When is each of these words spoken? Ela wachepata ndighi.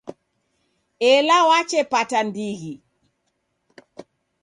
Ela 1.11 1.37
wachepata 1.49 2.17
ndighi. 2.27 2.73